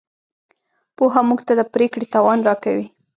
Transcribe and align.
پوهه 0.95 1.21
موږ 1.29 1.39
ته 1.47 1.53
د 1.59 1.61
پرېکړې 1.73 2.05
توان 2.15 2.39
راکوي. 2.47 2.85